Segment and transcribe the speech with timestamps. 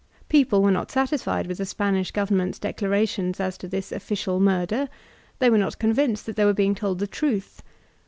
[0.29, 4.89] People were not satbfied with the Spanish government's declarations as to thb official murder;
[5.37, 7.61] they were not convinced that they were being told the truth.